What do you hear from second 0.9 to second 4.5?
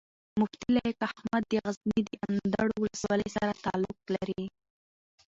احمد د غزني د اندړو ولسوالۍ سره تعلق لري